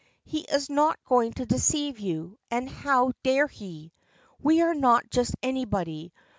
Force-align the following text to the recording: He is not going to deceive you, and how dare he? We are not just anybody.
He 0.23 0.39
is 0.39 0.67
not 0.67 0.97
going 1.05 1.33
to 1.33 1.45
deceive 1.45 1.99
you, 1.99 2.39
and 2.49 2.67
how 2.67 3.13
dare 3.21 3.45
he? 3.45 3.91
We 4.41 4.61
are 4.63 4.73
not 4.73 5.11
just 5.11 5.35
anybody. 5.43 6.11